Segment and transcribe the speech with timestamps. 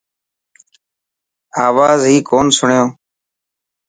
[1.67, 2.85] آواز هئي ڪون سڻيو.